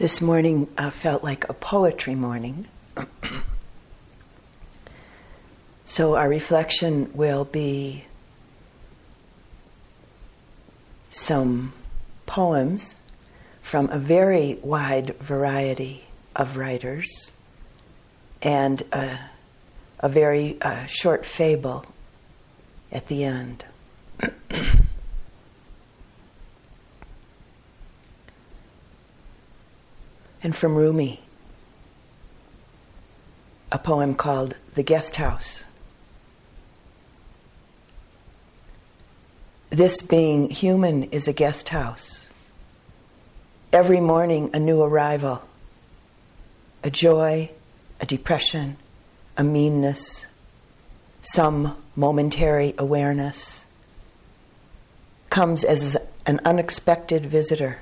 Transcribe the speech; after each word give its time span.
This 0.00 0.22
morning 0.22 0.66
uh, 0.78 0.88
felt 0.88 1.22
like 1.22 1.46
a 1.50 1.52
poetry 1.52 2.14
morning. 2.14 2.66
so 5.84 6.14
our 6.16 6.26
reflection 6.26 7.10
will 7.12 7.44
be 7.44 8.06
some 11.10 11.74
poems 12.24 12.96
from 13.60 13.90
a 13.90 13.98
very 13.98 14.58
wide 14.62 15.18
variety 15.18 16.04
of 16.34 16.56
writers 16.56 17.32
and 18.40 18.82
a, 18.94 19.18
a 19.98 20.08
very 20.08 20.56
uh, 20.62 20.86
short 20.86 21.26
fable 21.26 21.84
at 22.90 23.08
the 23.08 23.24
end. 23.24 23.66
And 30.42 30.54
from 30.56 30.74
Rumi, 30.74 31.20
a 33.70 33.78
poem 33.78 34.14
called 34.14 34.56
The 34.74 34.82
Guest 34.82 35.16
House. 35.16 35.66
This 39.70 40.02
being 40.02 40.50
human 40.50 41.04
is 41.04 41.28
a 41.28 41.32
guest 41.32 41.68
house. 41.68 42.28
Every 43.72 44.00
morning, 44.00 44.50
a 44.52 44.58
new 44.58 44.82
arrival, 44.82 45.42
a 46.82 46.90
joy, 46.90 47.50
a 48.00 48.06
depression, 48.06 48.78
a 49.36 49.44
meanness, 49.44 50.26
some 51.22 51.76
momentary 51.94 52.74
awareness 52.78 53.66
comes 55.28 55.62
as 55.62 55.96
an 56.26 56.40
unexpected 56.44 57.26
visitor 57.26 57.78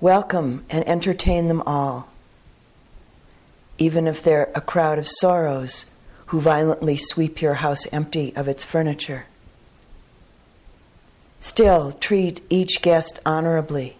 Welcome 0.00 0.64
and 0.68 0.86
entertain 0.88 1.46
them 1.46 1.62
all, 1.62 2.08
even 3.78 4.06
if 4.08 4.22
they're 4.22 4.50
a 4.54 4.60
crowd 4.60 4.98
of 4.98 5.08
sorrows 5.08 5.86
who 6.26 6.40
violently 6.40 6.96
sweep 6.96 7.40
your 7.40 7.54
house 7.54 7.86
empty 7.92 8.34
of 8.34 8.48
its 8.48 8.64
furniture. 8.64 9.26
Still, 11.38 11.92
treat 11.92 12.40
each 12.50 12.82
guest 12.82 13.20
honorably. 13.24 13.96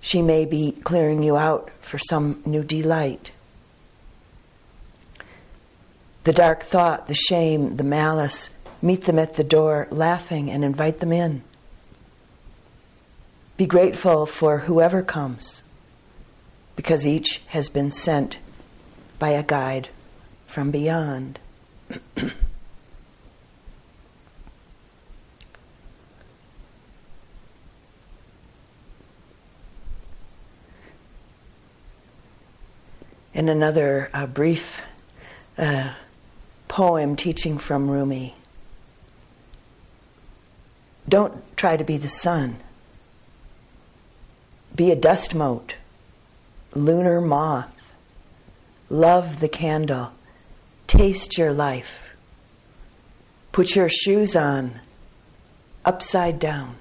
She 0.00 0.22
may 0.22 0.46
be 0.46 0.72
clearing 0.72 1.22
you 1.22 1.36
out 1.36 1.70
for 1.80 1.98
some 1.98 2.42
new 2.46 2.64
delight. 2.64 3.32
The 6.24 6.32
dark 6.32 6.62
thought, 6.62 7.06
the 7.06 7.14
shame, 7.14 7.76
the 7.76 7.84
malice, 7.84 8.48
meet 8.80 9.02
them 9.02 9.18
at 9.18 9.34
the 9.34 9.44
door 9.44 9.88
laughing 9.90 10.50
and 10.50 10.64
invite 10.64 11.00
them 11.00 11.12
in. 11.12 11.42
Be 13.60 13.66
grateful 13.66 14.24
for 14.24 14.60
whoever 14.60 15.02
comes, 15.02 15.62
because 16.76 17.06
each 17.06 17.42
has 17.48 17.68
been 17.68 17.90
sent 17.90 18.38
by 19.18 19.32
a 19.32 19.42
guide 19.42 19.90
from 20.46 20.70
beyond. 20.70 21.38
In 33.34 33.50
another 33.50 34.08
uh, 34.14 34.26
brief 34.26 34.80
uh, 35.58 35.92
poem 36.68 37.14
teaching 37.14 37.58
from 37.58 37.90
Rumi, 37.90 38.36
don't 41.06 41.34
try 41.58 41.76
to 41.76 41.84
be 41.84 41.98
the 41.98 42.08
sun 42.08 42.56
be 44.80 44.90
a 44.90 44.96
dust 44.96 45.34
mote, 45.34 45.76
luna 46.74 47.20
moth. 47.20 47.68
Love 48.88 49.40
the 49.40 49.48
candle. 49.48 50.12
Taste 50.86 51.36
your 51.36 51.52
life. 51.52 52.14
Put 53.52 53.76
your 53.76 53.90
shoes 53.90 54.34
on 54.34 54.80
upside 55.84 56.38
down. 56.38 56.76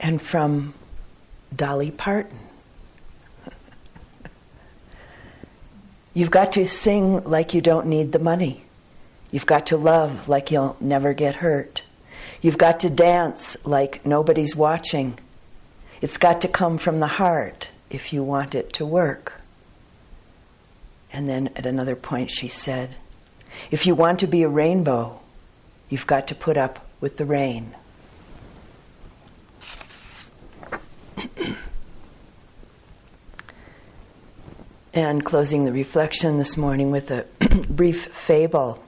And 0.00 0.22
from 0.22 0.72
Dolly 1.54 1.90
Parton. 1.90 2.49
You've 6.12 6.30
got 6.30 6.52
to 6.52 6.66
sing 6.66 7.22
like 7.24 7.54
you 7.54 7.60
don't 7.60 7.86
need 7.86 8.12
the 8.12 8.18
money. 8.18 8.64
You've 9.30 9.46
got 9.46 9.66
to 9.66 9.76
love 9.76 10.28
like 10.28 10.50
you'll 10.50 10.76
never 10.80 11.14
get 11.14 11.36
hurt. 11.36 11.82
You've 12.42 12.58
got 12.58 12.80
to 12.80 12.90
dance 12.90 13.56
like 13.64 14.04
nobody's 14.04 14.56
watching. 14.56 15.18
It's 16.00 16.16
got 16.16 16.40
to 16.40 16.48
come 16.48 16.78
from 16.78 16.98
the 16.98 17.06
heart 17.06 17.68
if 17.90 18.12
you 18.12 18.24
want 18.24 18.54
it 18.54 18.72
to 18.74 18.86
work. 18.86 19.34
And 21.12 21.28
then 21.28 21.50
at 21.56 21.66
another 21.66 21.96
point, 21.96 22.30
she 22.30 22.48
said, 22.48 22.96
If 23.70 23.86
you 23.86 23.94
want 23.94 24.20
to 24.20 24.26
be 24.26 24.42
a 24.42 24.48
rainbow, 24.48 25.20
you've 25.88 26.06
got 26.06 26.26
to 26.28 26.34
put 26.34 26.56
up 26.56 26.86
with 27.00 27.16
the 27.16 27.26
rain. 27.26 27.74
And 34.92 35.24
closing 35.24 35.64
the 35.64 35.72
reflection 35.72 36.38
this 36.38 36.56
morning 36.56 36.90
with 36.90 37.12
a 37.12 37.24
brief 37.70 38.06
fable 38.06 38.82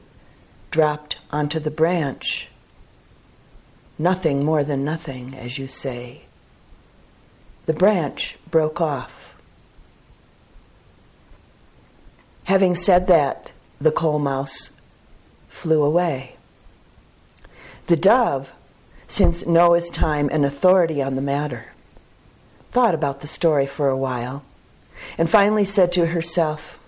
dropped 0.72 1.18
onto 1.32 1.60
the 1.60 1.72
branch, 1.72 2.50
nothing 3.98 4.44
more 4.44 4.64
than 4.64 4.84
nothing, 4.84 5.36
as 5.36 5.58
you 5.58 5.68
say. 5.68 6.22
The 7.66 7.74
branch 7.74 8.38
broke 8.50 8.80
off. 8.80 9.34
Having 12.46 12.76
said 12.76 13.08
that, 13.08 13.52
the 13.82 13.92
coal 13.92 14.20
mouse 14.20 14.72
flew 15.50 15.84
away. 15.84 16.36
The 17.88 17.96
dove, 17.96 18.52
since 19.08 19.46
Noah's 19.46 19.90
time 19.90 20.30
and 20.32 20.46
authority 20.46 21.02
on 21.02 21.16
the 21.16 21.22
matter, 21.22 21.68
thought 22.72 22.94
about 22.94 23.22
the 23.22 23.28
story 23.28 23.66
for 23.66 23.90
a 23.90 23.98
while 23.98 24.44
and 25.18 25.30
finally 25.30 25.66
said 25.66 25.92
to 25.94 26.08
herself, 26.08 26.80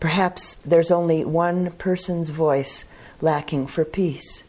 Perhaps 0.00 0.56
there's 0.56 0.90
only 0.90 1.24
one 1.24 1.72
person's 1.72 2.30
voice 2.30 2.84
lacking 3.20 3.66
for 3.66 3.84
peace 3.84 4.44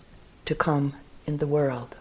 to 0.45 0.53
come 0.53 0.93
in 1.25 1.37
the 1.37 1.47
world. 1.47 1.95